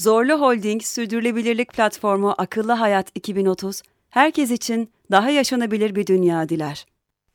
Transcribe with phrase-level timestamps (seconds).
[0.00, 6.86] Zorlu Holding Sürdürülebilirlik Platformu Akıllı Hayat 2030, herkes için daha yaşanabilir bir dünya diler.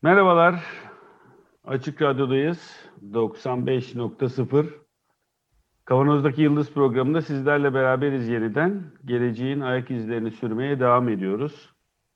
[0.02, 0.64] Merhabalar,
[1.64, 2.90] Açık Radyo'dayız.
[3.12, 4.68] 95.0
[5.86, 8.84] Kavanoz'daki Yıldız programında sizlerle beraberiz yeniden.
[9.06, 11.70] Geleceğin ayak izlerini sürmeye devam ediyoruz.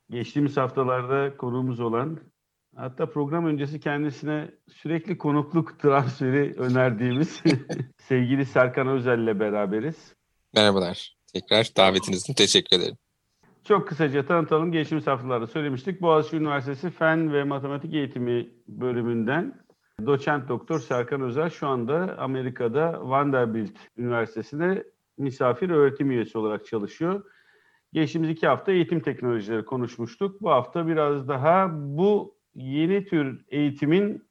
[0.10, 2.20] Geçtiğimiz haftalarda konuğumuz olan,
[2.76, 7.44] hatta program öncesi kendisine sürekli konukluk transferi önerdiğimiz
[7.98, 10.17] sevgili Serkan Özel ile beraberiz.
[10.58, 11.16] Merhabalar.
[11.34, 12.98] Tekrar davetiniz için teşekkür ederim.
[13.64, 14.72] Çok kısaca tanıtalım.
[14.72, 16.02] Geçtiğimiz haftalarda söylemiştik.
[16.02, 19.66] Boğaziçi Üniversitesi Fen ve Matematik Eğitimi bölümünden
[20.06, 27.24] doçent doktor Serkan Özel şu anda Amerika'da Vanderbilt Üniversitesi'nde misafir öğretim üyesi olarak çalışıyor.
[27.94, 30.42] Geçtiğimiz iki hafta eğitim teknolojileri konuşmuştuk.
[30.42, 34.28] Bu hafta biraz daha bu yeni tür eğitimin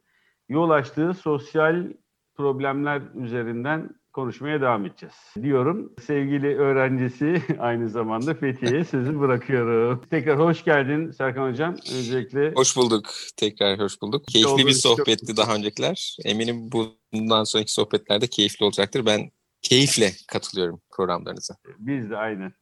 [0.49, 1.93] yol açtığı sosyal
[2.35, 5.92] problemler üzerinden konuşmaya devam edeceğiz diyorum.
[6.00, 10.03] Sevgili öğrencisi aynı zamanda Fethiye'ye sözü bırakıyorum.
[10.11, 11.75] Tekrar hoş geldin Serkan Hocam.
[11.98, 13.11] Öncelikle Hoş bulduk.
[13.37, 14.25] Tekrar hoş bulduk.
[14.27, 16.17] Keyifli bir sohbetti daha öncekiler.
[16.25, 19.06] Eminim bundan sonraki sohbetlerde keyifli olacaktır.
[19.06, 19.31] Ben
[19.62, 21.55] keyifle katılıyorum programlarınıza.
[21.78, 22.53] biz de aynı.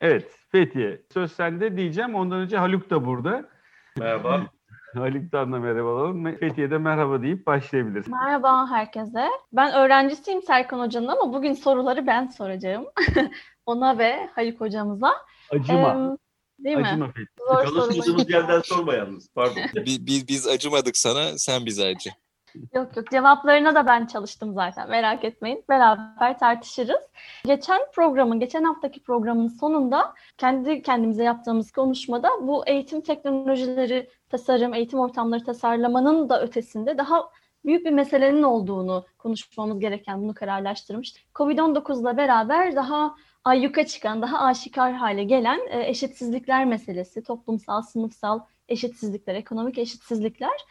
[0.00, 2.14] Evet Fethiye söz sende diyeceğim.
[2.14, 3.48] Ondan önce Haluk da burada.
[3.98, 4.46] Merhaba.
[4.98, 6.36] Haluk'tan da merhaba alalım.
[6.36, 8.08] Fethiye'de merhaba deyip başlayabiliriz.
[8.08, 9.28] Merhaba herkese.
[9.52, 12.86] Ben öğrencisiyim Serkan Hoca'nın ama bugün soruları ben soracağım.
[13.66, 15.12] Ona ve Haluk hocamıza.
[15.50, 16.16] Acıma.
[16.60, 16.86] Ee, değil mi?
[16.86, 17.26] Acıma Fethiye.
[17.48, 18.28] Zor Çalışmadığımız sorular.
[18.28, 19.28] yerden sorma yalnız.
[19.34, 19.62] Pardon.
[19.74, 22.10] Biz, biz, biz acımadık sana, sen bize acı.
[22.74, 25.64] Yok yok cevaplarına da ben çalıştım zaten merak etmeyin.
[25.68, 27.00] Beraber tartışırız.
[27.44, 34.98] Geçen programın, geçen haftaki programın sonunda kendi kendimize yaptığımız konuşmada bu eğitim teknolojileri, tasarım, eğitim
[34.98, 37.30] ortamları tasarlamanın da ötesinde daha
[37.64, 41.22] büyük bir meselenin olduğunu konuşmamız gereken bunu kararlaştırmıştık.
[41.34, 43.14] Covid-19'la beraber daha
[43.44, 50.64] ayyuka çıkan, daha aşikar hale gelen e, eşitsizlikler meselesi, toplumsal, sınıfsal eşitsizlikler, ekonomik eşitsizlikler.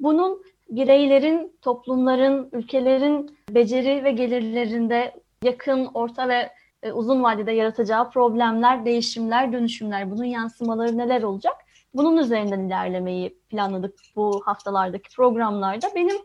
[0.00, 6.50] Bunun bireylerin, toplumların, ülkelerin beceri ve gelirlerinde yakın, orta ve
[6.82, 11.56] e, uzun vadede yaratacağı problemler, değişimler, dönüşümler, bunun yansımaları neler olacak?
[11.94, 15.86] Bunun üzerinden ilerlemeyi planladık bu haftalardaki programlarda.
[15.94, 16.16] Benim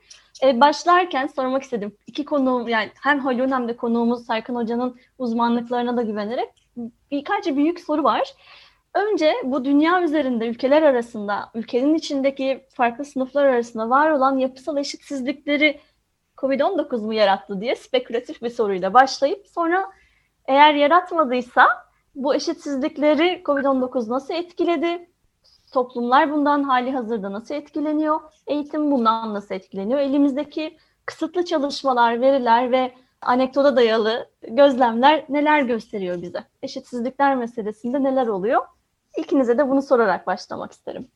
[0.44, 1.96] e, başlarken sormak istedim.
[2.08, 6.50] İki konuğum yani hem Haluk'un hem de konuğumuz Serkan Hoca'nın uzmanlıklarına da güvenerek
[7.12, 8.34] birkaç büyük soru var.
[8.94, 15.80] Önce bu dünya üzerinde ülkeler arasında, ülkenin içindeki farklı sınıflar arasında var olan yapısal eşitsizlikleri
[16.38, 19.92] Covid-19 mu yarattı diye spekülatif bir soruyla başlayıp sonra
[20.48, 21.68] eğer yaratmadıysa
[22.16, 25.10] bu eşitsizlikleri Covid-19 nasıl etkiledi?
[25.74, 28.20] Toplumlar bundan hali hazırda nasıl etkileniyor?
[28.48, 30.00] Eğitim bundan nasıl etkileniyor?
[30.00, 36.44] Elimizdeki kısıtlı çalışmalar, veriler ve anekdota dayalı gözlemler neler gösteriyor bize?
[36.64, 38.62] Eşitsizlikler meselesinde neler oluyor?
[39.18, 41.08] İkinize de bunu sorarak başlamak isterim.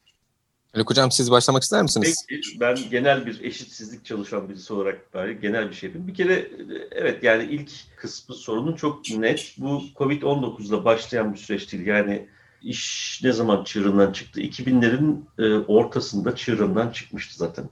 [0.73, 2.25] Haluk Hocam siz başlamak ister misiniz?
[2.29, 6.07] Peki, ben genel bir eşitsizlik çalışan birisi olarak bari genel bir şey yapayım.
[6.07, 6.51] Bir kere
[6.91, 9.55] evet yani ilk kısmı sorunun çok net.
[9.57, 11.85] Bu Covid-19'la başlayan bir süreç değil.
[11.85, 12.27] Yani
[12.61, 14.41] iş ne zaman çığırından çıktı?
[14.41, 17.69] 2000'lerin e, ortasında çığırından çıkmıştı zaten.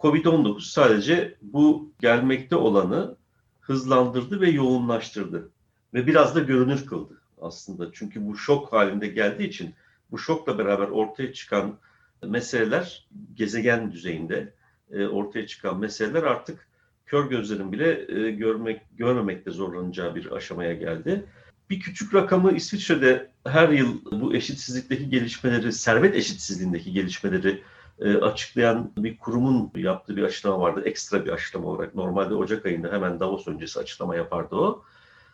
[0.00, 3.16] Covid-19 sadece bu gelmekte olanı
[3.60, 5.50] hızlandırdı ve yoğunlaştırdı.
[5.94, 7.92] Ve biraz da görünür kıldı aslında.
[7.92, 9.74] Çünkü bu şok halinde geldiği için
[10.10, 11.78] bu şokla beraber ortaya çıkan
[12.22, 14.52] meseleler gezegen düzeyinde
[14.90, 16.68] e, ortaya çıkan meseleler artık
[17.06, 21.24] kör gözlerin bile e, görmek görmemekte zorlanacağı bir aşamaya geldi.
[21.70, 27.62] Bir küçük rakamı İsviçre'de her yıl bu eşitsizlikteki gelişmeleri, servet eşitsizliğindeki gelişmeleri
[28.00, 30.82] e, açıklayan bir kurumun yaptığı bir açıklama vardı.
[30.84, 31.94] Ekstra bir açıklama olarak.
[31.94, 34.84] Normalde Ocak ayında hemen Davos öncesi açıklama yapardı o.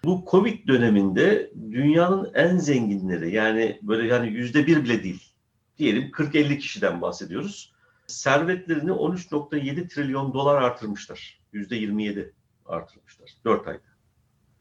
[0.05, 5.33] Bu Covid döneminde dünyanın en zenginleri yani böyle yani yüzde bir bile değil
[5.79, 7.73] diyelim 40-50 kişiden bahsediyoruz.
[8.07, 11.41] Servetlerini 13.7 trilyon dolar artırmışlar.
[11.53, 12.33] Yüzde 27
[12.67, 13.81] artırmışlar 4 ayda.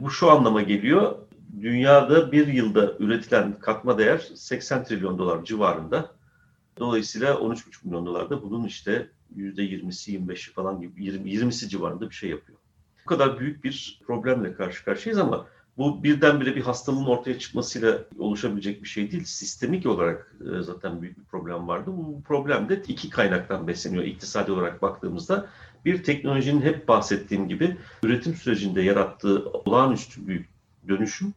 [0.01, 1.15] Bu şu anlama geliyor.
[1.61, 6.11] Dünyada bir yılda üretilen katma değer 80 trilyon dolar civarında.
[6.79, 12.15] Dolayısıyla 13,5 milyon dolar da bunun işte %20'si 25'i falan gibi 20, 20'si civarında bir
[12.15, 12.58] şey yapıyor.
[13.05, 15.47] Bu kadar büyük bir problemle karşı karşıyayız ama
[15.79, 19.23] Bu birdenbire bir hastalığın ortaya çıkmasıyla oluşabilecek bir şey değil.
[19.23, 21.91] Sistemik olarak e, zaten büyük bir problem vardı.
[21.93, 25.47] Bu problem de iki kaynaktan besleniyor iktisadi olarak baktığımızda.
[25.85, 30.49] Bir teknolojinin hep bahsettiğim gibi üretim sürecinde yarattığı olağanüstü büyük
[30.87, 31.33] dönüşüm.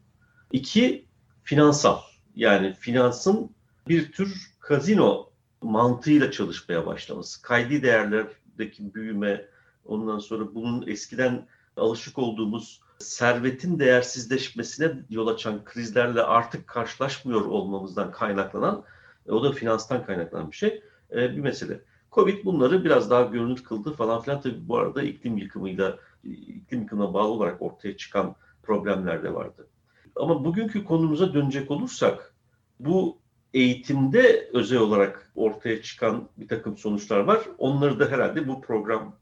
[0.52, 1.04] İki,
[1.44, 1.98] finansal.
[2.36, 3.50] Yani finansın
[3.88, 5.30] bir tür kazino
[5.62, 7.42] mantığıyla çalışmaya başlaması.
[7.42, 9.44] Kaydi değerlerdeki büyüme,
[9.84, 11.46] ondan sonra bunun eskiden
[11.76, 18.84] alışık olduğumuz servetin değersizleşmesine yol açan krizlerle artık karşılaşmıyor olmamızdan kaynaklanan,
[19.26, 20.82] e, o da finanstan kaynaklanan bir şey,
[21.12, 21.81] e, bir mesele.
[22.12, 24.40] Covid bunları biraz daha görünür kıldı falan filan.
[24.40, 29.69] Tabii bu arada iklim yıkımıyla, iklim yıkımına bağlı olarak ortaya çıkan problemler de vardı.
[30.17, 32.34] Ama bugünkü konumuza dönecek olursak,
[32.81, 33.19] bu
[33.55, 37.40] eğitimde özel olarak ortaya çıkan bir takım sonuçlar var.
[37.58, 39.17] Onları da herhalde bu program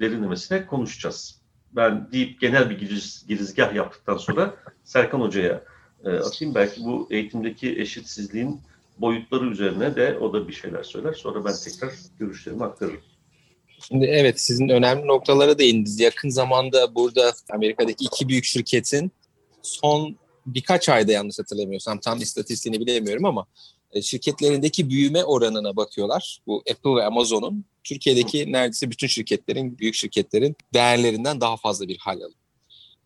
[0.00, 1.40] derinlemesine konuşacağız.
[1.72, 4.54] Ben deyip genel bir giriz, girizgah yaptıktan sonra
[4.84, 5.64] Serkan Hoca'ya
[6.04, 6.54] e, atayım.
[6.54, 8.60] Belki bu eğitimdeki eşitsizliğin
[8.98, 11.12] boyutları üzerine de o da bir şeyler söyler.
[11.12, 13.00] Sonra ben tekrar görüşlerimi aktarırım.
[13.88, 16.00] Şimdi evet sizin önemli noktalara değindiniz.
[16.00, 19.12] Yakın zamanda burada Amerika'daki iki büyük şirketin
[19.62, 23.46] son birkaç ayda yanlış hatırlamıyorsam tam istatistiğini bilemiyorum ama
[23.92, 26.38] e, şirketlerindeki büyüme oranına bakıyorlar.
[26.46, 32.16] Bu Apple ve Amazon'un Türkiye'deki neredeyse bütün şirketlerin, büyük şirketlerin değerlerinden daha fazla bir hal
[32.16, 32.32] alıyor.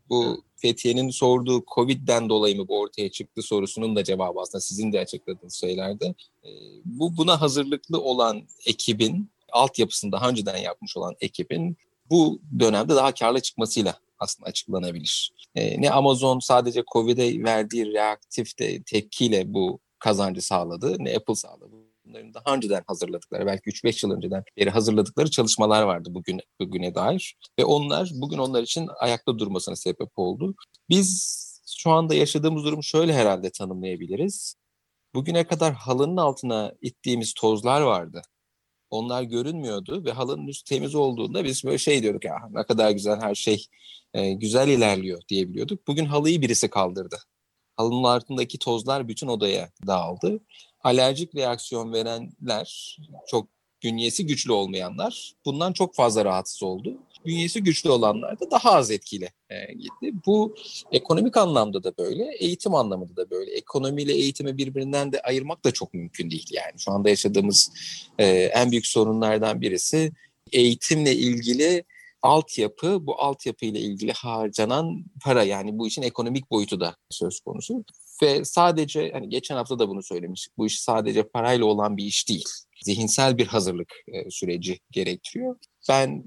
[0.09, 5.01] Bu Fethiye'nin sorduğu Covid'den dolayı mı bu ortaya çıktı sorusunun da cevabı aslında sizin de
[5.01, 6.15] açıkladığınız şeylerde.
[6.45, 6.49] E,
[6.85, 11.77] bu buna hazırlıklı olan ekibin, altyapısını daha önceden yapmış olan ekibin
[12.11, 15.33] bu dönemde daha karlı çıkmasıyla aslında açıklanabilir.
[15.55, 21.77] E, ne Amazon sadece Covid'e verdiği reaktif de tepkiyle bu kazancı sağladı ne Apple sağladı.
[22.09, 27.37] Bunların daha önceden hazırladıkları, belki 3-5 yıl önceden beri hazırladıkları çalışmalar vardı bugün bugüne dair.
[27.59, 30.55] Ve onlar bugün onlar için ayakta durmasına sebep oldu.
[30.89, 31.39] Biz
[31.79, 34.55] şu anda yaşadığımız durumu şöyle herhalde tanımlayabiliriz.
[35.15, 38.23] Bugüne kadar halının altına ittiğimiz tozlar vardı.
[38.91, 43.21] Onlar görünmüyordu ve halının üstü temiz olduğunda biz böyle şey diyorduk ya ne kadar güzel
[43.21, 43.67] her şey
[44.15, 45.87] e, güzel ilerliyor diyebiliyorduk.
[45.89, 47.17] Bugün halıyı birisi kaldırdı.
[47.77, 50.41] Halının altındaki tozlar bütün odaya dağıldı.
[50.85, 53.49] Alerjik reaksiyon verenler, çok
[53.83, 56.99] bünyesi güçlü olmayanlar bundan çok fazla rahatsız oldu.
[57.27, 60.13] Bünyesi güçlü olanlar da daha az etkili e, gitti.
[60.27, 60.55] Bu
[60.93, 63.51] ekonomik anlamda da böyle, eğitim anlamında da böyle.
[63.51, 66.73] Ekonomiyle eğitimi birbirinden de ayırmak da çok mümkün değil yani.
[66.79, 67.71] Şu anda yaşadığımız
[68.19, 70.13] e, en büyük sorunlardan birisi
[70.53, 71.85] eğitimle ilgili
[72.23, 77.85] altyapı, bu altyapı ile ilgili harcanan para yani bu işin ekonomik boyutu da söz konusu.
[78.23, 80.59] Ve sadece hani geçen hafta da bunu söylemiştik.
[80.59, 82.49] Bu iş sadece parayla olan bir iş değil.
[82.85, 85.57] Zihinsel bir hazırlık e, süreci gerektiriyor.
[85.89, 86.25] Ben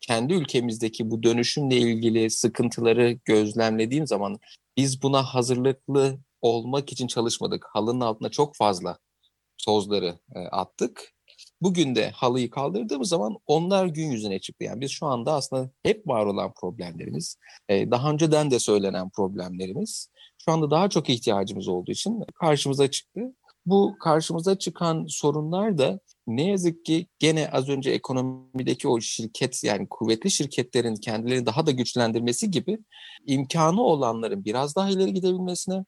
[0.00, 4.38] kendi ülkemizdeki bu dönüşümle ilgili sıkıntıları gözlemlediğim zaman
[4.76, 7.66] biz buna hazırlıklı olmak için çalışmadık.
[7.72, 8.98] Halının altına çok fazla
[9.64, 11.13] tozları e, attık
[11.64, 14.64] Bugün de halıyı kaldırdığımız zaman onlar gün yüzüne çıktı.
[14.64, 17.38] Yani biz şu anda aslında hep var olan problemlerimiz,
[17.70, 20.08] daha önceden de söylenen problemlerimiz
[20.44, 23.20] şu anda daha çok ihtiyacımız olduğu için karşımıza çıktı.
[23.66, 29.86] Bu karşımıza çıkan sorunlar da ne yazık ki gene az önce ekonomideki o şirket yani
[29.90, 32.78] kuvvetli şirketlerin kendilerini daha da güçlendirmesi gibi
[33.26, 35.84] imkanı olanların biraz daha ileri gidebilmesine,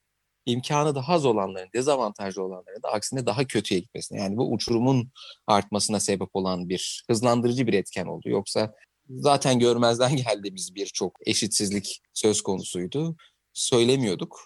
[0.47, 5.11] imkanı daha az olanların, dezavantajlı olanların da aksine daha kötüye gitmesine yani bu uçurumun
[5.47, 8.29] artmasına sebep olan bir hızlandırıcı bir etken oldu.
[8.29, 8.75] Yoksa
[9.11, 13.17] zaten görmezden geldiğimiz birçok eşitsizlik söz konusuydu.
[13.53, 14.41] Söylemiyorduk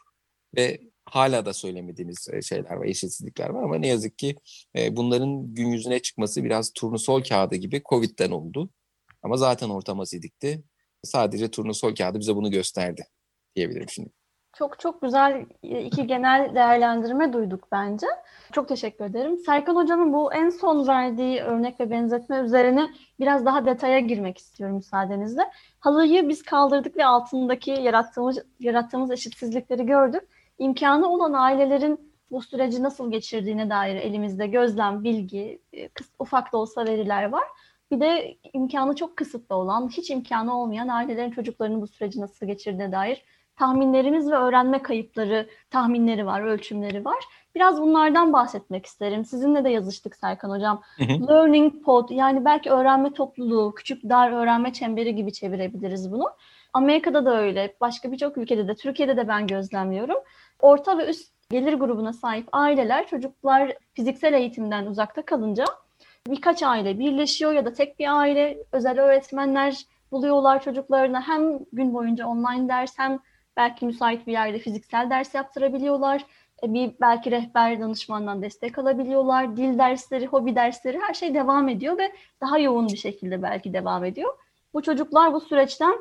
[0.57, 4.37] ve hala da söylemediğimiz e, şeyler var, eşitsizlikler var ama ne yazık ki
[4.77, 8.71] e, bunların gün yüzüne çıkması biraz turnusol kağıdı gibi Covid'den oldu.
[9.23, 10.63] Ama zaten ortam azidikti.
[11.05, 13.05] Sadece turnusol kağıdı bize bunu gösterdi
[13.57, 14.20] diyebilirim şimdi.
[14.53, 18.07] Çok çok güzel iki genel değerlendirme duyduk bence.
[18.53, 19.39] Çok teşekkür ederim.
[19.39, 22.91] Serkan Hoca'nın bu en son verdiği örnek ve benzetme üzerine
[23.21, 25.43] biraz daha detaya girmek istiyorum müsaadenizle.
[25.81, 30.23] Halıyı biz kaldırdık ve altındaki yarattığımız, yarattığımız eşitsizlikleri gördük.
[30.59, 35.89] İmkanı olan ailelerin bu süreci nasıl geçirdiğine dair elimizde gözlem, bilgi, e,
[36.19, 37.45] ufak da olsa veriler var.
[37.91, 42.93] Bir de imkanı çok kısıtlı olan, hiç imkanı olmayan ailelerin çocuklarının bu süreci nasıl geçirdiğine
[42.93, 43.25] dair
[43.61, 47.25] tahminlerimiz ve öğrenme kayıpları tahminleri var, ölçümleri var.
[47.55, 49.25] Biraz bunlardan bahsetmek isterim.
[49.25, 50.83] Sizinle de yazıştık Serkan Hocam.
[50.97, 51.29] Hı hı.
[51.29, 56.31] Learning pod yani belki öğrenme topluluğu, küçük dar öğrenme çemberi gibi çevirebiliriz bunu.
[56.73, 60.17] Amerika'da da öyle, başka birçok ülkede de, Türkiye'de de ben gözlemliyorum.
[60.61, 65.65] Orta ve üst gelir grubuna sahip aileler çocuklar fiziksel eğitimden uzakta kalınca
[66.27, 72.27] birkaç aile birleşiyor ya da tek bir aile özel öğretmenler buluyorlar çocuklarına hem gün boyunca
[72.27, 73.19] online ders hem
[73.57, 76.25] Belki müsait bir yerde fiziksel ders yaptırabiliyorlar.
[76.63, 79.57] E, bir belki rehber danışmandan destek alabiliyorlar.
[79.57, 84.05] Dil dersleri, hobi dersleri her şey devam ediyor ve daha yoğun bir şekilde belki devam
[84.05, 84.35] ediyor.
[84.75, 85.95] Bu çocuklar bu süreçten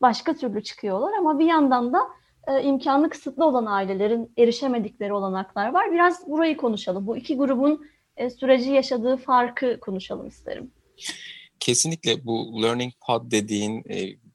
[0.00, 2.08] başka türlü çıkıyorlar ama bir yandan da
[2.48, 5.92] e, imkanı kısıtlı olan ailelerin erişemedikleri olanaklar var.
[5.92, 7.06] Biraz burayı konuşalım.
[7.06, 7.86] Bu iki grubun
[8.16, 10.70] e, süreci yaşadığı farkı konuşalım isterim.
[11.60, 14.27] Kesinlikle bu learning pod dediğin e,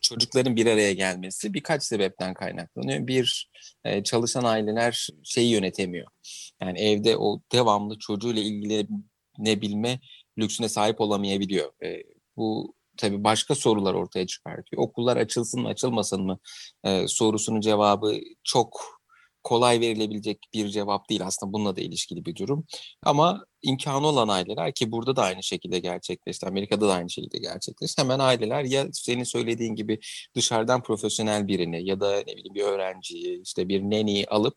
[0.00, 3.06] çocukların bir araya gelmesi birkaç sebepten kaynaklanıyor.
[3.06, 3.50] Bir,
[3.84, 6.06] e, çalışan aileler şeyi yönetemiyor.
[6.62, 10.00] Yani evde o devamlı çocuğuyla ilgilenebilme
[10.38, 11.72] lüksüne sahip olamayabiliyor.
[11.84, 12.02] E,
[12.36, 14.82] bu tabii başka sorular ortaya çıkartıyor.
[14.82, 16.38] Okullar açılsın mı açılmasın mı
[16.84, 18.99] e, sorusunun cevabı çok
[19.42, 22.66] kolay verilebilecek bir cevap değil aslında bununla da ilişkili bir durum.
[23.02, 26.46] Ama imkanı olan aileler ki burada da aynı şekilde gerçekleşti.
[26.46, 28.02] Amerika'da da aynı şekilde gerçekleşti.
[28.02, 29.98] Hemen aileler ya senin söylediğin gibi
[30.34, 34.54] dışarıdan profesyonel birini ya da ne bileyim bir öğrenciyi işte bir neniyi alıp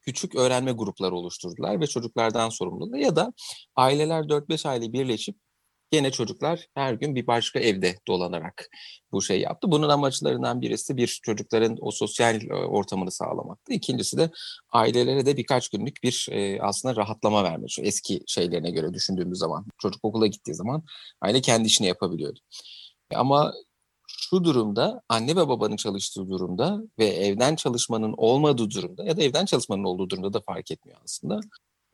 [0.00, 3.32] küçük öğrenme grupları oluşturdular ve çocuklardan sorumlu ya da
[3.76, 5.36] aileler 4-5 aile birleşip
[5.92, 8.68] Yine çocuklar her gün bir başka evde dolanarak
[9.12, 9.70] bu şey yaptı.
[9.70, 13.72] Bunun amaçlarından birisi bir çocukların o sosyal e, ortamını sağlamaktı.
[13.72, 14.30] İkincisi de
[14.72, 17.70] ailelere de birkaç günlük bir e, aslında rahatlama vermek.
[17.70, 20.82] Şu eski şeylerine göre düşündüğümüz zaman çocuk okula gittiği zaman
[21.22, 22.40] aile kendi işini yapabiliyordu.
[23.14, 23.52] Ama
[24.08, 29.44] şu durumda anne ve babanın çalıştığı durumda ve evden çalışmanın olmadığı durumda ya da evden
[29.44, 31.40] çalışmanın olduğu durumda da fark etmiyor aslında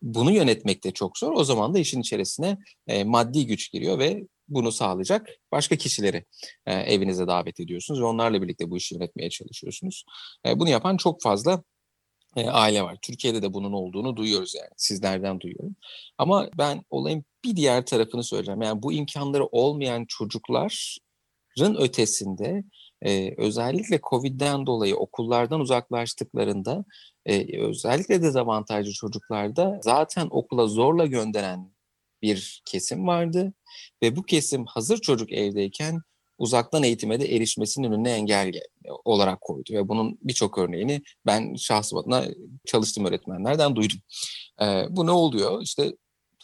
[0.06, 1.32] bunu yönetmek de çok zor.
[1.32, 6.24] O zaman da işin içerisine e, maddi güç giriyor ve bunu sağlayacak başka kişileri
[6.66, 10.04] e, evinize davet ediyorsunuz ve onlarla birlikte bu işi yönetmeye çalışıyorsunuz.
[10.46, 11.62] E, bunu yapan çok fazla
[12.36, 12.98] e, aile var.
[13.02, 14.70] Türkiye'de de bunun olduğunu duyuyoruz yani.
[14.76, 15.76] Sizlerden duyuyorum.
[16.18, 18.62] Ama ben olayın bir diğer tarafını söyleyeceğim.
[18.62, 22.64] Yani bu imkanları olmayan çocukların ötesinde
[23.02, 26.84] e, özellikle Covid'den dolayı okullardan uzaklaştıklarında
[27.26, 31.72] e, özellikle dezavantajlı çocuklarda zaten okula zorla gönderen
[32.22, 33.52] bir kesim vardı
[34.02, 36.00] ve bu kesim hazır çocuk evdeyken
[36.38, 38.52] uzaktan eğitime de erişmesinin önüne engel
[39.04, 42.24] olarak koydu ve bunun birçok örneğini ben şahsım adına
[42.66, 43.98] çalıştığım öğretmenlerden duydum.
[44.62, 45.62] Ee, bu ne oluyor?
[45.62, 45.92] İşte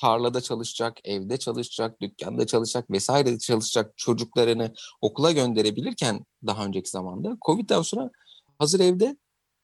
[0.03, 7.83] tarlada çalışacak, evde çalışacak, dükkanda çalışacak vesaire çalışacak çocuklarını okula gönderebilirken daha önceki zamanda Covid'den
[7.83, 8.11] sonra
[8.59, 9.17] hazır evde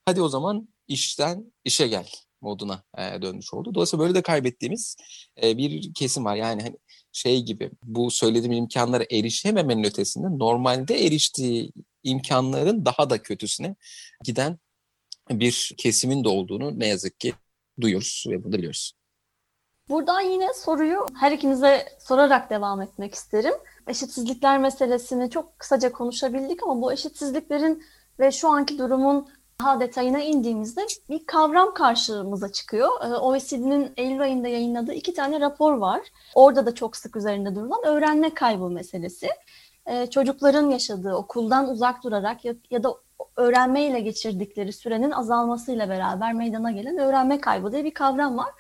[0.07, 2.09] hadi o zaman işten işe gel
[2.41, 3.75] moduna e, dönmüş oldu.
[3.75, 4.97] Dolayısıyla böyle de kaybettiğimiz
[5.43, 6.37] e, bir kesim var.
[6.37, 6.77] Yani hani
[7.13, 13.77] şey gibi bu söylediğim imkanlara erişememenin ötesinde normalde eriştiği imkanların daha da kötüsüne
[14.25, 14.59] giden
[15.31, 17.35] bir kesimin de olduğunu ne yazık ki
[17.81, 18.99] duyuyoruz ve bunu biliyoruz.
[19.89, 23.55] Buradan yine soruyu her ikinize sorarak devam etmek isterim.
[23.87, 27.83] Eşitsizlikler meselesini çok kısaca konuşabildik ama bu eşitsizliklerin
[28.19, 29.29] ve şu anki durumun
[29.61, 32.89] daha detayına indiğimizde bir kavram karşımıza çıkıyor.
[33.03, 36.01] Ee, OECD'nin Eylül ayında yayınladığı iki tane rapor var.
[36.35, 39.29] Orada da çok sık üzerinde durulan öğrenme kaybı meselesi.
[39.87, 42.95] Ee, çocukların yaşadığı okuldan uzak durarak ya, ya da
[43.37, 48.51] öğrenmeyle geçirdikleri sürenin azalmasıyla beraber meydana gelen öğrenme kaybı diye bir kavram var.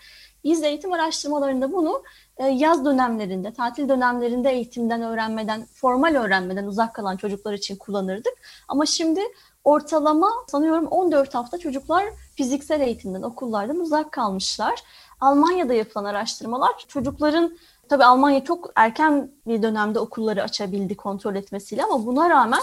[0.44, 2.02] Biz eğitim araştırmalarında bunu
[2.36, 8.32] e, yaz dönemlerinde, tatil dönemlerinde eğitimden, öğrenmeden, formal öğrenmeden uzak kalan çocuklar için kullanırdık.
[8.68, 9.20] Ama şimdi
[9.64, 12.04] ortalama sanıyorum 14 hafta çocuklar
[12.36, 14.82] fiziksel eğitimden, okullardan uzak kalmışlar.
[15.20, 22.06] Almanya'da yapılan araştırmalar çocukların tabii Almanya çok erken bir dönemde okulları açabildi kontrol etmesiyle ama
[22.06, 22.60] buna rağmen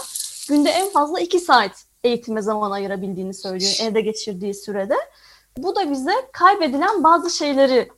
[0.48, 4.94] günde en fazla 2 saat eğitime zaman ayırabildiğini söylüyor evde geçirdiği sürede.
[5.56, 7.88] Bu da bize kaybedilen bazı şeyleri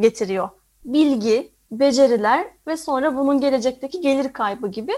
[0.00, 0.48] getiriyor.
[0.84, 4.92] Bilgi, beceriler ve sonra bunun gelecekteki gelir kaybı gibi.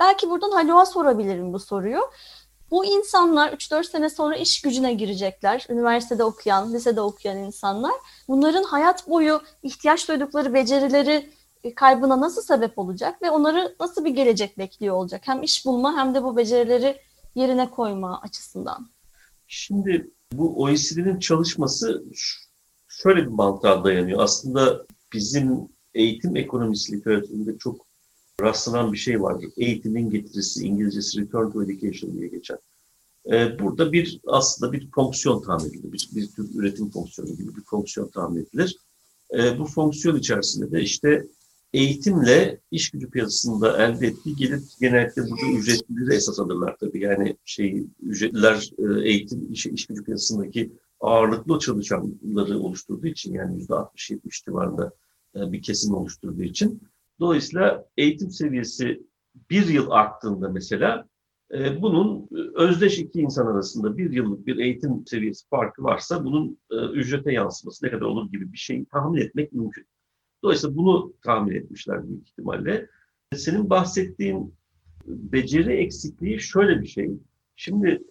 [0.00, 2.00] Belki buradan Haluk'a sorabilirim bu soruyu.
[2.70, 5.66] Bu insanlar 3-4 sene sonra iş gücüne girecekler.
[5.68, 7.92] Üniversitede okuyan, lisede okuyan insanlar.
[8.28, 11.30] Bunların hayat boyu ihtiyaç duydukları becerileri
[11.64, 15.22] e, kaybına nasıl sebep olacak ve onları nasıl bir gelecek bekliyor olacak?
[15.24, 17.00] Hem iş bulma hem de bu becerileri
[17.34, 18.90] yerine koyma açısından.
[19.48, 22.04] Şimdi bu OECD'nin çalışması
[22.88, 24.20] şöyle bir mantığa dayanıyor.
[24.20, 27.86] Aslında bizim eğitim ekonomisi literatüründe çok
[28.40, 29.50] rastlanan bir şey vardır.
[29.56, 32.58] Eğitimin getirisi, İngilizcesi return to education diye geçer.
[33.32, 35.92] Ee, burada bir aslında bir fonksiyon tahmin edilir.
[35.92, 38.76] Bir, bir tür üretim fonksiyonu gibi bir fonksiyon tahmin edilir.
[39.34, 41.26] Ee, bu fonksiyon içerisinde de işte
[41.72, 47.02] eğitimle iş gücü piyasasında elde ettiği gelir genellikle burada ücretlileri esas alırlar tabii.
[47.02, 54.44] Yani şey ücretliler e, eğitim iş, iş gücü piyasasındaki ağırlıklı çalışanları oluşturduğu için yani %60-70
[54.44, 54.92] civarında
[55.36, 56.80] e, bir kesim oluşturduğu için
[57.20, 59.02] Dolayısıyla eğitim seviyesi
[59.50, 61.10] bir yıl arttığında mesela
[61.54, 66.58] E, bunun özdeş iki insan arasında bir yıllık bir eğitim seviyesi farkı varsa bunun
[66.92, 69.86] ücrete yansıması ne kadar olur gibi bir şeyi tahmin etmek mümkün.
[70.42, 72.86] Dolayısıyla bunu tahmin etmişler büyük ihtimalle.
[73.36, 74.54] Senin bahsettiğin
[75.06, 77.10] beceri eksikliği şöyle bir şey.
[77.56, 78.02] Şimdi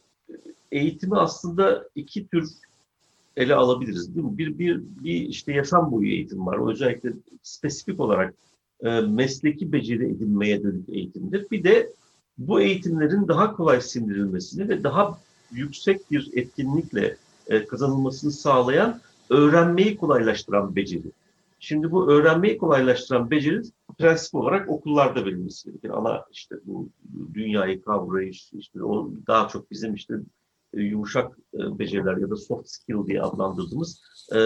[0.71, 2.49] eğitimi aslında iki tür
[3.37, 4.37] ele alabiliriz değil mi?
[4.37, 6.57] Bir, bir, bir işte yaşam boyu eğitim var.
[6.57, 8.33] O özellikle spesifik olarak
[8.83, 11.51] e, mesleki beceri edinmeye dönük eğitimdir.
[11.51, 11.93] Bir de
[12.37, 15.19] bu eğitimlerin daha kolay sindirilmesini ve daha
[15.51, 17.17] yüksek bir etkinlikle
[17.47, 21.11] e, kazanılmasını sağlayan öğrenmeyi kolaylaştıran beceri.
[21.59, 23.61] Şimdi bu öğrenmeyi kolaylaştıran beceri
[23.97, 25.89] prensip olarak okullarda verilmesi gerekir.
[25.89, 26.89] Ana işte bu
[27.33, 30.13] dünyayı kavrayış, işte o daha çok bizim işte
[30.73, 34.01] e, yumuşak e, beceriler ya da soft skill diye adlandırdığımız
[34.35, 34.37] e,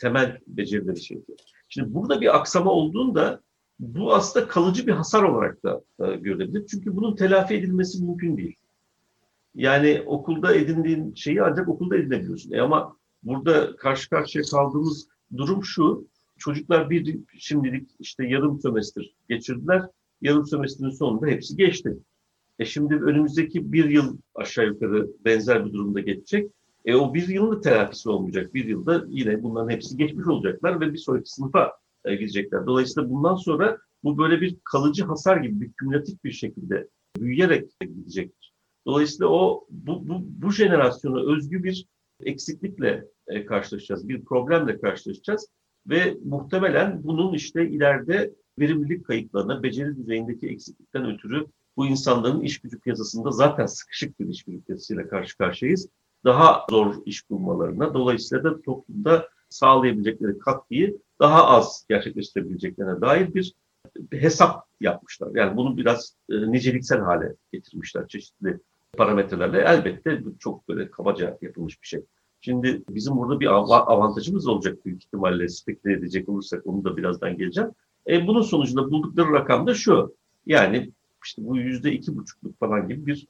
[0.00, 1.38] temel becerileri şey yapıyor.
[1.68, 3.40] Şimdi burada bir aksama olduğunda
[3.78, 6.66] bu aslında kalıcı bir hasar olarak da görülebilir.
[6.66, 8.56] Çünkü bunun telafi edilmesi mümkün değil.
[9.54, 12.52] Yani okulda edindiğin şeyi ancak okulda edinebiliyorsun.
[12.52, 16.08] E ama burada karşı karşıya kaldığımız durum şu.
[16.38, 19.82] Çocuklar bir şimdilik işte yarım sömestr geçirdiler.
[20.20, 21.98] Yarım sömestrin sonunda hepsi geçti.
[22.58, 26.50] E şimdi önümüzdeki bir yıl aşağı yukarı benzer bir durumda geçecek.
[26.84, 28.54] E o bir yılın da telafisi olmayacak.
[28.54, 31.72] Bir yılda yine bunların hepsi geçmiş olacaklar ve bir sonraki sınıfa
[32.04, 32.66] e, gidecekler.
[32.66, 38.52] Dolayısıyla bundan sonra bu böyle bir kalıcı hasar gibi bir kümülatif bir şekilde büyüyerek gidecektir.
[38.86, 41.86] Dolayısıyla o bu, bu, bu jenerasyona özgü bir
[42.24, 45.48] eksiklikle e, karşılaşacağız, bir problemle karşılaşacağız
[45.88, 52.80] ve muhtemelen bunun işte ileride verimlilik kayıplarına, beceri düzeyindeki eksiklikten ötürü bu insanların iş gücü
[52.80, 55.88] piyasasında zaten sıkışık bir iş gücü piyasasıyla karşı karşıyayız.
[56.24, 63.54] Daha zor iş bulmalarına, dolayısıyla da toplumda sağlayabilecekleri katkıyı daha az gerçekleştirebileceklerine dair bir,
[64.12, 65.30] hesap yapmışlar.
[65.34, 68.60] Yani bunu biraz e, niceliksel hale getirmişler çeşitli
[68.96, 69.58] parametrelerle.
[69.58, 72.04] Elbette çok böyle kabaca yapılmış bir şey.
[72.40, 73.46] Şimdi bizim burada bir
[73.92, 77.70] avantajımız olacak büyük ihtimalle speküle edecek olursak onu da birazdan geleceğim.
[78.06, 80.14] E, bunun sonucunda buldukları rakam da şu.
[80.46, 80.90] Yani
[81.24, 83.26] işte bu yüzde iki buçukluk falan gibi bir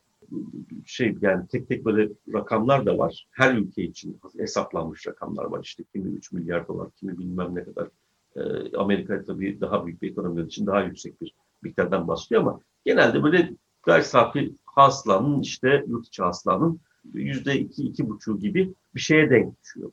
[0.87, 3.27] şey yani tek tek böyle rakamlar da var.
[3.31, 5.61] Her ülke için hesaplanmış rakamlar var.
[5.63, 7.89] İşte kimi 3 milyar dolar, kimi bilmem ne kadar.
[8.37, 13.23] Ee, Amerika tabii daha büyük bir ekonomi için daha yüksek bir miktardan bahsediyor ama genelde
[13.23, 16.81] böyle gayri safi hasılanın işte yurt içi hasılanın
[17.15, 19.93] yüzde iki, iki buçuğu gibi bir şeye denk düşüyor.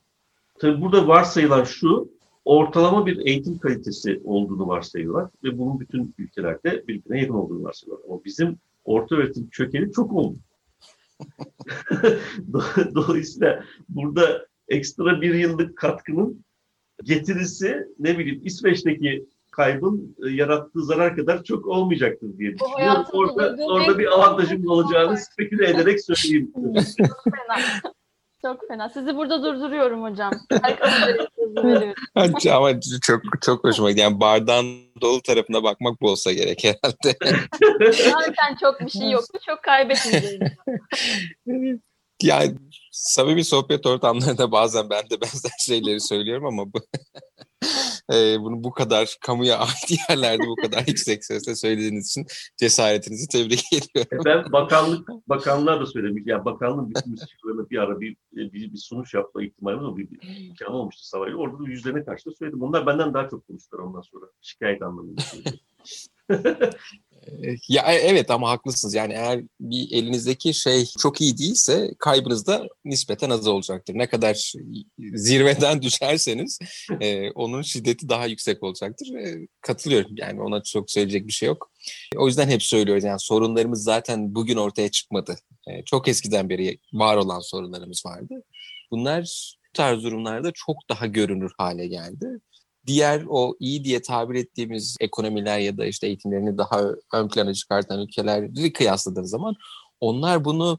[0.58, 2.10] Tabii burada varsayılan şu,
[2.44, 8.08] ortalama bir eğitim kalitesi olduğunu varsayıyorlar ve bunun bütün ülkelerde birbirine yakın olduğunu varsayıyorlar.
[8.08, 10.38] Ama bizim orta öğretim kökeni çok oldu.
[12.94, 16.44] Dolayısıyla burada ekstra bir yıllık katkının
[17.02, 23.04] getirisi ne bileyim İsveç'teki kaybın e, yarattığı zarar kadar çok olmayacaktır diye düşünüyorum.
[23.12, 26.52] Orada, orada bir avantajım olacağını speküle ederek söyleyeyim.
[26.98, 27.82] çok fena.
[28.42, 28.88] Çok fena.
[28.88, 30.32] Sizi burada durduruyorum hocam.
[32.14, 34.10] Ama çok çok hoşuma gidiyor.
[34.10, 37.16] Yani bardağın dolu tarafına bakmak bu olsa gerek herhalde.
[37.92, 39.38] Zaten çok bir şey yoktu.
[39.46, 40.40] Çok kaybetmeyeceğim.
[42.22, 42.54] yani
[42.92, 46.78] samimi sohbet ortamlarında bazen ben de benzer şeyleri söylüyorum ama bu
[48.12, 53.64] e, bunu bu kadar kamuya ait yerlerde bu kadar yüksek sesle söylediğiniz için cesaretinizi tebrik
[53.72, 54.22] ediyorum.
[54.24, 56.22] Ben bakanlık bakanlar da söylemiş.
[56.26, 59.96] Yani bakanlığın bütün müstişarlarına bir ara bir, bir, bir sunuş yapma ihtimali var.
[59.96, 61.36] Bir, bir imkanı olmuştu Savay'la.
[61.36, 62.62] Orada da yüzlerine karşı da söyledim.
[62.62, 64.26] Onlar benden daha çok konuştular ondan sonra.
[64.40, 65.22] Şikayet anlamında.
[67.68, 68.94] Ya e, evet ama haklısınız.
[68.94, 73.94] Yani eğer bir elinizdeki şey çok iyi değilse kaybınız da nispeten az olacaktır.
[73.94, 74.52] Ne kadar
[74.98, 76.58] zirveden düşerseniz
[77.00, 79.14] e, onun şiddeti daha yüksek olacaktır.
[79.14, 80.12] E, katılıyorum.
[80.16, 81.70] Yani ona çok söyleyecek bir şey yok.
[82.16, 85.36] O yüzden hep söylüyoruz yani sorunlarımız zaten bugün ortaya çıkmadı.
[85.66, 88.34] E, çok eskiden beri var olan sorunlarımız vardı.
[88.90, 92.40] Bunlar bu tarz durumlarda çok daha görünür hale geldi
[92.86, 96.82] diğer o iyi diye tabir ettiğimiz ekonomiler ya da işte eğitimlerini daha
[97.14, 99.54] ön plana çıkartan ülkeleri kıyasladığınız zaman
[100.00, 100.78] onlar bunu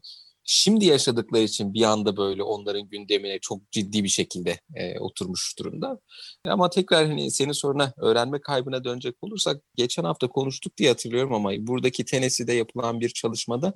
[0.50, 6.00] şimdi yaşadıkları için bir anda böyle onların gündemine çok ciddi bir şekilde e, oturmuş durumda.
[6.44, 11.50] Ama tekrar hani senin soruna öğrenme kaybına dönecek olursak geçen hafta konuştuk diye hatırlıyorum ama
[11.58, 13.74] buradaki Tennessee'de yapılan bir çalışmada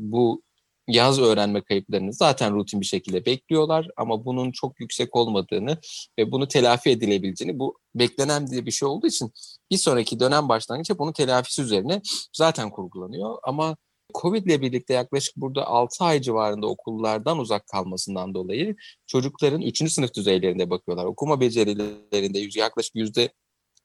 [0.00, 0.42] bu
[0.88, 5.78] yaz öğrenme kayıplarını zaten rutin bir şekilde bekliyorlar ama bunun çok yüksek olmadığını
[6.18, 9.32] ve bunu telafi edilebileceğini bu beklenen diye bir şey olduğu için
[9.70, 13.76] bir sonraki dönem başlangıcı bunun telafisi üzerine zaten kurgulanıyor ama
[14.14, 19.92] Covid ile birlikte yaklaşık burada 6 ay civarında okullardan uzak kalmasından dolayı çocukların 3.
[19.92, 21.04] sınıf düzeylerinde bakıyorlar.
[21.04, 22.94] Okuma becerilerinde yaklaşık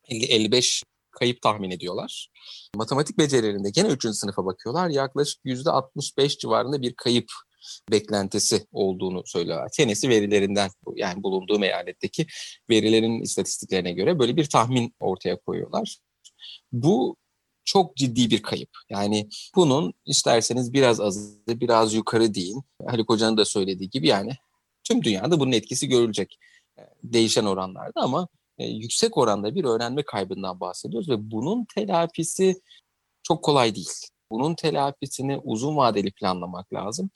[0.10, 0.84] %50-55
[1.20, 2.30] kayıp tahmin ediyorlar.
[2.76, 4.08] Matematik becerilerinde gene 3.
[4.08, 4.90] sınıfa bakıyorlar.
[4.90, 7.32] Yaklaşık %65 civarında bir kayıp
[7.92, 9.70] beklentisi olduğunu söylüyorlar.
[9.74, 12.28] Tennessee verilerinden yani bulunduğum eyaletteki
[12.70, 15.98] verilerin istatistiklerine göre böyle bir tahmin ortaya koyuyorlar.
[16.72, 17.16] Bu
[17.66, 18.70] çok ciddi bir kayıp.
[18.90, 22.64] Yani bunun isterseniz biraz azı, biraz yukarı deyin.
[22.88, 24.32] Haluk Hoca'nın da söylediği gibi yani
[24.84, 26.40] tüm dünyada bunun etkisi görülecek
[26.80, 28.28] e, değişen oranlarda ama
[28.58, 32.62] yüksek oranda bir öğrenme kaybından bahsediyoruz ve bunun telafisi
[33.24, 33.90] çok kolay değil.
[34.32, 37.10] Bunun telafisini uzun vadeli planlamak lazım.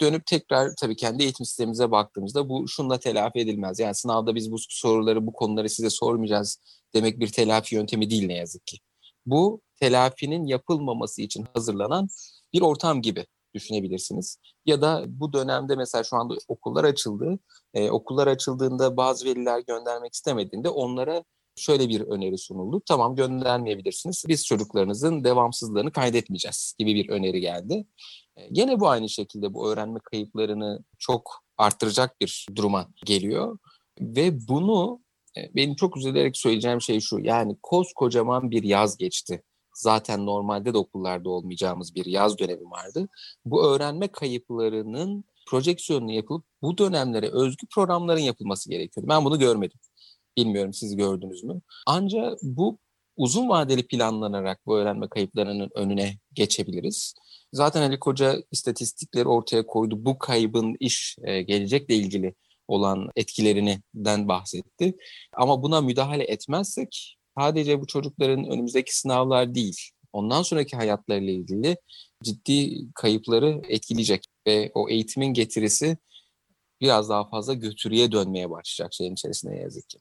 [0.00, 3.78] Dönüp tekrar tabii kendi eğitim sistemimize baktığımızda bu şunla telafi edilmez.
[3.78, 6.58] Yani sınavda biz bu soruları, bu konuları size sormayacağız
[6.94, 8.78] demek bir telafi yöntemi değil ne yazık ki.
[9.26, 12.08] Bu telafinin yapılmaması için hazırlanan
[12.52, 14.36] bir ortam gibi düşünebilirsiniz.
[14.66, 17.38] Ya da bu dönemde mesela şu anda okullar açıldı.
[17.74, 21.24] Ee, okullar açıldığında bazı veliler göndermek istemediğinde onlara
[21.56, 22.82] şöyle bir öneri sunuldu.
[22.88, 24.24] Tamam göndermeyebilirsiniz.
[24.28, 27.86] Biz çocuklarınızın devamsızlığını kaydetmeyeceğiz gibi bir öneri geldi.
[28.36, 33.58] Ee, gene bu aynı şekilde bu öğrenme kayıplarını çok arttıracak bir duruma geliyor.
[34.00, 35.00] Ve bunu
[35.36, 37.18] e, benim çok üzülerek söyleyeceğim şey şu.
[37.18, 39.42] Yani koskocaman bir yaz geçti
[39.74, 43.08] zaten normalde de okullarda olmayacağımız bir yaz dönemi vardı.
[43.44, 49.08] Bu öğrenme kayıplarının projeksiyonunu yapılıp bu dönemlere özgü programların yapılması gerekiyordu.
[49.08, 49.78] Ben bunu görmedim.
[50.36, 51.60] Bilmiyorum siz gördünüz mü?
[51.86, 52.78] Ancak bu
[53.16, 57.14] uzun vadeli planlanarak bu öğrenme kayıplarının önüne geçebiliriz.
[57.52, 60.04] Zaten Ali Koca istatistikleri ortaya koydu.
[60.04, 62.34] Bu kaybın iş e, gelecekle ilgili
[62.68, 64.96] olan etkilerinden bahsetti.
[65.36, 71.76] Ama buna müdahale etmezsek sadece bu çocukların önümüzdeki sınavlar değil, ondan sonraki hayatlarıyla ilgili
[72.22, 75.96] ciddi kayıpları etkileyecek ve o eğitimin getirisi
[76.80, 79.98] biraz daha fazla götürüye dönmeye başlayacak şeyin içerisinde yazık ki.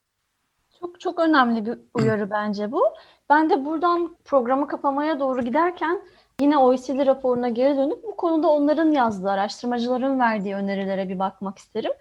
[0.80, 2.84] Çok çok önemli bir uyarı bence bu.
[3.30, 6.02] Ben de buradan programı kapamaya doğru giderken
[6.42, 11.92] yine OECD raporuna geri dönüp bu konuda onların yazdığı, araştırmacıların verdiği önerilere bir bakmak isterim.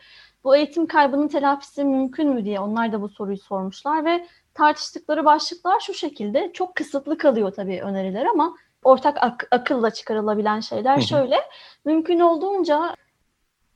[0.49, 5.81] Bu eğitim kaybının telafisi mümkün mü diye onlar da bu soruyu sormuşlar ve tartıştıkları başlıklar
[5.81, 6.51] şu şekilde.
[6.53, 11.37] Çok kısıtlı kalıyor tabii öneriler ama ortak ak- akılla çıkarılabilen şeyler şöyle.
[11.85, 12.97] Mümkün olduğunca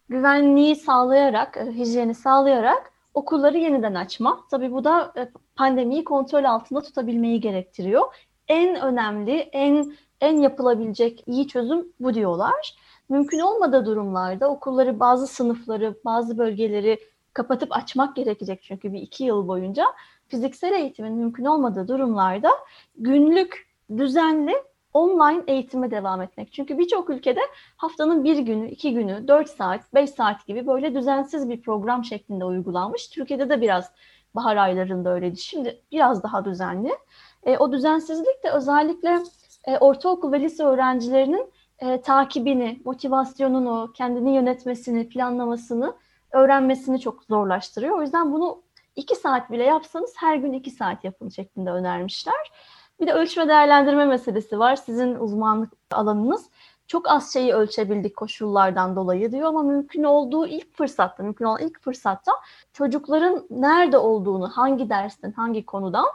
[0.09, 4.41] güvenliği sağlayarak, e, hijyeni sağlayarak okulları yeniden açma.
[4.51, 8.15] Tabii bu da e, pandemiyi kontrol altında tutabilmeyi gerektiriyor.
[8.49, 12.75] En önemli, en en yapılabilecek iyi çözüm bu diyorlar.
[13.13, 16.99] Mümkün olmadığı durumlarda okulları, bazı sınıfları, bazı bölgeleri
[17.33, 19.85] kapatıp açmak gerekecek çünkü bir iki yıl boyunca
[20.29, 22.51] fiziksel eğitimin mümkün olmadığı durumlarda
[22.97, 24.53] günlük, düzenli
[24.95, 26.53] online eğitime devam etmek.
[26.53, 27.41] Çünkü birçok ülkede
[27.77, 32.45] haftanın bir günü, iki günü, dört saat, beş saat gibi böyle düzensiz bir program şeklinde
[32.45, 33.09] uygulanmış.
[33.09, 33.93] Türkiye'de de biraz
[34.35, 35.37] bahar aylarında öyleydi.
[35.37, 36.99] Şimdi biraz daha düzenli.
[37.45, 39.19] E, o düzensizlik de özellikle
[39.65, 45.95] e, ortaokul ve lise öğrencilerinin e, takibini, motivasyonunu, kendini yönetmesini, planlamasını,
[46.33, 47.99] öğrenmesini çok zorlaştırıyor.
[47.99, 48.63] O yüzden bunu
[48.97, 52.53] iki saat bile yapsanız her gün iki saat yapın şeklinde önermişler.
[53.01, 54.77] Bir de ölçme değerlendirme meselesi var.
[54.77, 56.51] Sizin uzmanlık alanınız
[56.87, 61.81] çok az şeyi ölçebildik koşullardan dolayı diyor ama mümkün olduğu ilk fırsatta, mümkün olan ilk
[61.81, 62.33] fırsatta
[62.73, 66.07] çocukların nerede olduğunu, hangi dersten, hangi konudan,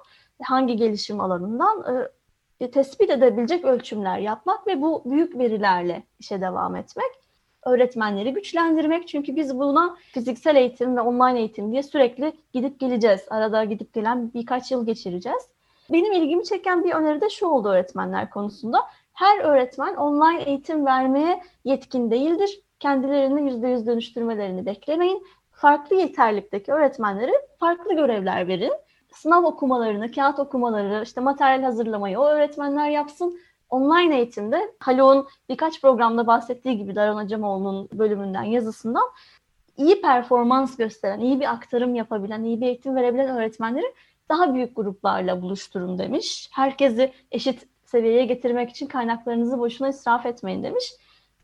[0.43, 1.83] hangi gelişim alanından
[2.59, 7.11] e, tespit edebilecek ölçümler yapmak ve bu büyük verilerle işe devam etmek
[7.67, 9.07] öğretmenleri güçlendirmek.
[9.07, 13.21] Çünkü biz buna fiziksel eğitim ve online eğitim diye sürekli gidip geleceğiz.
[13.29, 15.41] Arada gidip gelen birkaç yıl geçireceğiz.
[15.91, 18.79] Benim ilgimi çeken bir öneri de şu oldu öğretmenler konusunda.
[19.13, 22.61] Her öğretmen online eğitim vermeye yetkin değildir.
[22.79, 25.23] Kendilerini %100 dönüştürmelerini beklemeyin.
[25.51, 28.73] Farklı yeterlikteki öğretmenlere farklı görevler verin.
[29.17, 36.27] Sınav okumalarını, kağıt okumaları, işte materyal hazırlamayı o öğretmenler yapsın online eğitimde Haluk'un birkaç programda
[36.27, 39.03] bahsettiği gibi Daron Acemoğlu'nun bölümünden, yazısından
[39.77, 43.93] iyi performans gösteren, iyi bir aktarım yapabilen, iyi bir eğitim verebilen öğretmenleri
[44.29, 46.49] daha büyük gruplarla buluşturun demiş.
[46.53, 50.93] Herkesi eşit seviyeye getirmek için kaynaklarınızı boşuna israf etmeyin demiş.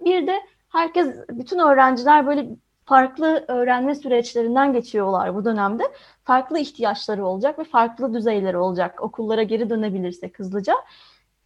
[0.06, 0.34] Bir de
[0.70, 2.48] herkes, bütün öğrenciler böyle
[2.86, 5.84] farklı öğrenme süreçlerinden geçiyorlar bu dönemde.
[6.24, 9.04] Farklı ihtiyaçları olacak ve farklı düzeyleri olacak.
[9.04, 10.74] Okullara geri dönebilirse hızlıca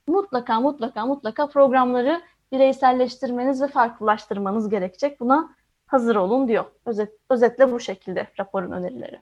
[0.08, 2.21] mutlaka mutlaka mutlaka programları
[2.52, 5.19] bireyselleştirmeniz ve farklılaştırmanız gerekecek.
[5.19, 5.56] Buna
[5.88, 6.65] hazır olun diyor.
[6.86, 9.19] Özet, özetle bu şekilde raporun önerileri.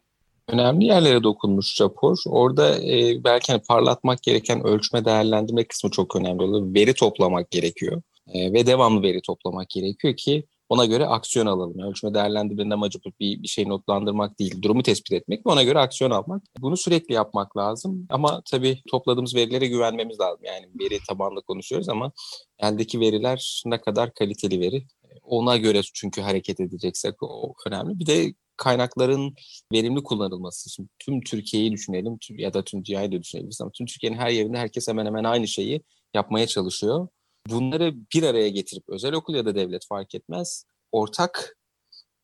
[0.48, 2.18] Önemli yerlere dokunmuş rapor.
[2.28, 6.74] Orada e, belki hani parlatmak gereken ölçme değerlendirme kısmı çok önemli oluyor.
[6.74, 8.02] Veri toplamak gerekiyor
[8.34, 11.80] e, ve devamlı veri toplamak gerekiyor ki ona göre aksiyon alalım.
[11.80, 16.12] Ölçme değerlendirmenin amacı bir, bir şey notlandırmak değil, durumu tespit etmek ve ona göre aksiyon
[16.12, 16.44] almak.
[16.60, 20.40] Bunu sürekli yapmak lazım ama tabii topladığımız verilere güvenmemiz lazım.
[20.44, 22.12] Yani veri tabanlı konuşuyoruz ama
[22.60, 24.88] eldeki veriler ne kadar kaliteli veri
[25.24, 28.00] ona göre çünkü hareket edeceksek o önemli.
[28.00, 29.36] Bir de kaynakların
[29.74, 30.70] verimli kullanılması.
[30.70, 34.58] Şimdi tüm Türkiye'yi düşünelim ya da tüm dünyayı da düşünebiliriz ama tüm Türkiye'nin her yerinde
[34.58, 35.82] herkes hemen hemen aynı şeyi
[36.14, 37.08] yapmaya çalışıyor.
[37.50, 41.58] Bunları bir araya getirip özel okul ya da devlet fark etmez ortak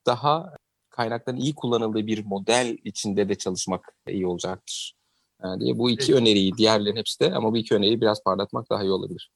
[0.05, 0.55] daha
[0.89, 4.93] kaynakların iyi kullanıldığı bir model içinde de çalışmak iyi olacaktır.
[5.43, 8.84] Yani diye bu iki öneriyi diğerlerin hepsi de ama bu iki öneriyi biraz parlatmak daha
[8.84, 9.31] iyi olabilir.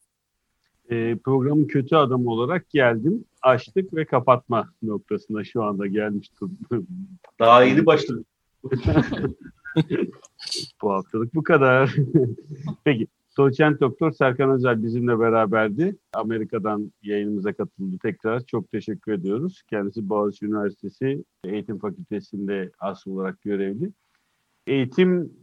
[0.89, 6.31] E, programın kötü adamı olarak geldim, açtık ve kapatma noktasına şu anda gelmiş
[7.39, 8.27] Daha yeni başladık.
[10.81, 11.95] bu haftalık bu kadar.
[12.83, 15.95] Peki, Doçent Doktor Serkan Özel bizimle beraberdi.
[16.13, 18.45] Amerika'dan yayınımıza katıldı tekrar.
[18.45, 19.61] Çok teşekkür ediyoruz.
[19.69, 23.91] Kendisi Boğaziçi Üniversitesi Eğitim Fakültesi'nde asıl olarak görevli.
[24.67, 25.33] Eğitim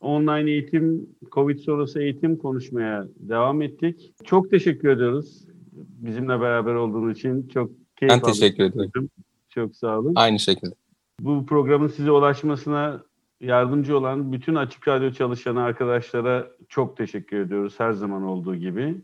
[0.00, 4.14] online eğitim, Covid sonrası eğitim konuşmaya devam ettik.
[4.24, 5.46] Çok teşekkür ediyoruz.
[5.72, 8.22] Bizimle beraber olduğunuz için çok keyif aldım.
[8.26, 9.10] Ben teşekkür ederim.
[9.48, 10.12] Çok sağ olun.
[10.16, 10.74] Aynı şekilde.
[11.20, 13.02] Bu programın size ulaşmasına
[13.40, 18.96] yardımcı olan bütün Açık Radyo çalışanı arkadaşlara çok teşekkür ediyoruz her zaman olduğu gibi.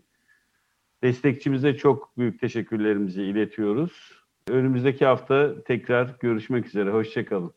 [1.03, 4.23] Destekçimize çok büyük teşekkürlerimizi iletiyoruz.
[4.49, 6.91] Önümüzdeki hafta tekrar görüşmek üzere.
[6.91, 7.53] Hoşçakalın.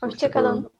[0.00, 0.56] Hoşçakalın.
[0.56, 0.79] Hoşça